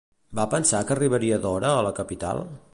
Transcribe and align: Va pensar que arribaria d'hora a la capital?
Va 0.37 0.45
pensar 0.53 0.79
que 0.87 0.95
arribaria 0.95 1.39
d'hora 1.45 1.73
a 1.75 1.87
la 1.89 1.95
capital? 2.03 2.47